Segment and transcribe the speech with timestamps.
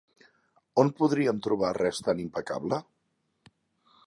[0.83, 2.81] On podríem trobar res tan impecable?